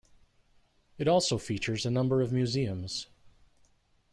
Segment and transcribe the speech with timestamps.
[0.97, 3.05] It also features a number of museums.